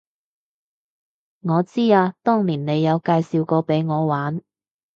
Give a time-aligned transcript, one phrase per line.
[1.41, 4.41] 我知啊，當年你有介紹過畀我玩